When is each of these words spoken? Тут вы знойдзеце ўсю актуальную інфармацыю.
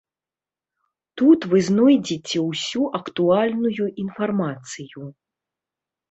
Тут 1.21 1.39
вы 1.51 1.57
знойдзеце 1.67 2.37
ўсю 2.49 2.81
актуальную 2.99 3.87
інфармацыю. 4.05 5.03